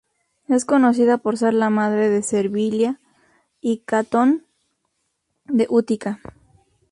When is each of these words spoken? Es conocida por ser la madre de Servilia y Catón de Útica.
Es 0.47 0.65
conocida 0.65 1.19
por 1.19 1.37
ser 1.37 1.53
la 1.53 1.69
madre 1.69 2.09
de 2.09 2.23
Servilia 2.23 2.99
y 3.59 3.83
Catón 3.85 4.47
de 5.45 5.67
Útica. 5.69 6.19